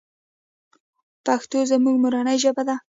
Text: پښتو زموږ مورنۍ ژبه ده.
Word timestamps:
پښتو 1.25 1.57
زموږ 1.71 1.95
مورنۍ 2.03 2.37
ژبه 2.43 2.63
ده. 2.67 2.75